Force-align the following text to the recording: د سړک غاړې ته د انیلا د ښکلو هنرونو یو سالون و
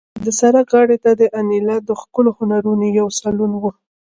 د 0.23 0.27
سړک 0.39 0.65
غاړې 0.73 0.97
ته 1.03 1.11
د 1.21 1.23
انیلا 1.39 1.77
د 1.83 1.89
ښکلو 2.01 2.31
هنرونو 2.37 2.85
یو 2.99 3.07
سالون 3.19 3.51
و 3.61 3.63